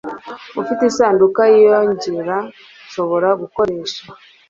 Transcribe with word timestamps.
Ufite 0.61 0.81
isanduku 0.91 1.39
yinyongera 1.51 2.37
nshobora 2.85 3.29
gukoresha? 3.41 4.01